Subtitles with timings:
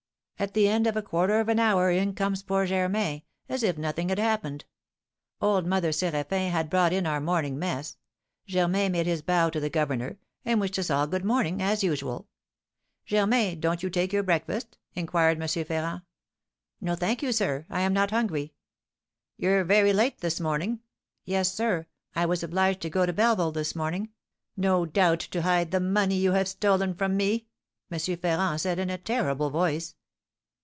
[0.41, 3.77] At the end of a quarter of an hour in comes poor Germain, as if
[3.77, 4.65] nothing had happened.
[5.39, 7.95] Old Mother Séraphin had brought in our morning mess.
[8.47, 12.27] Germain made his bow to the governor, and wished us all 'good morning,' as usual.
[13.05, 15.47] 'Germain, don't you take your breakfast?' inquired M.
[15.63, 16.01] Ferrand.
[16.81, 18.55] 'No, thank you, sir, I am not hungry.'
[19.37, 20.79] 'You're very late this morning.'
[21.23, 24.09] 'Yes, sir; I was obliged to go to Belleville this morning.'
[24.57, 27.45] 'No doubt to hide the money you have stolen from me!'
[27.91, 27.99] M.
[28.17, 29.93] Ferrand said, in a terrible voice."